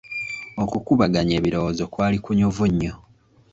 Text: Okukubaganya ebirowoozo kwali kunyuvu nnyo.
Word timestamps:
Okukubaganya 0.63 1.33
ebirowoozo 1.39 1.83
kwali 1.93 2.17
kunyuvu 2.23 2.63
nnyo. 2.71 2.93